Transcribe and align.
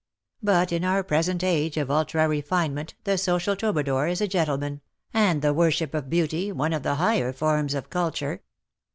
But 0.41 0.71
in 0.71 0.83
our 0.83 1.03
present 1.03 1.43
age 1.43 1.77
of 1.77 1.91
ultra 1.91 2.27
refinement 2.27 2.95
the 3.03 3.19
social 3.19 3.55
troubadour 3.55 4.07
is 4.07 4.19
a 4.19 4.27
gentleman_, 4.27 4.81
and 5.13 5.43
the 5.43 5.53
worship 5.53 5.93
of 5.93 6.09
beauty 6.09 6.51
one 6.51 6.73
of 6.73 6.81
the 6.81 6.95
higher 6.95 7.31
forms 7.31 7.75
of 7.75 7.91
calture." 7.91 8.41